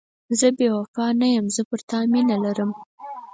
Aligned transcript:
زه 0.39 0.47
بې 0.57 0.67
وفا 0.77 1.05
نه 1.19 1.27
یم، 1.33 1.45
زه 1.55 1.61
پر 1.69 1.79
تا 1.89 1.99
مینه 2.11 2.37
لرم. 2.43 2.71